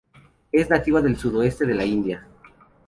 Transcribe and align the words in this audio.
Es 0.51 0.67
nativa 0.71 0.99
del 0.99 1.15
sudoeste 1.15 1.63
de 1.67 1.75
la 1.75 1.85
India. 1.85 2.27